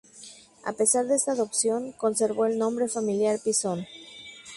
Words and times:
A 0.65 0.73
pesar 0.73 1.05
de 1.05 1.13
esta 1.13 1.33
adopción, 1.33 1.91
conservó 1.91 2.47
el 2.47 2.57
nombre 2.57 2.87
familiar 2.87 3.37
"Pisón". 3.39 3.85